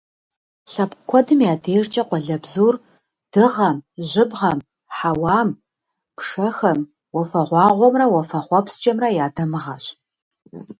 [0.71, 2.75] Лъэпкъ куэдым я дежкӀэ къуалэбзур
[3.31, 3.77] дыгъэм,
[4.09, 4.59] жьыбгъэм,
[4.95, 5.49] хьэуам,
[6.17, 6.79] пшэхэм,
[7.15, 8.05] уафэгъуагъуэмрэ
[8.47, 9.85] хъуэпскӀымрэ я дамыгъэщ.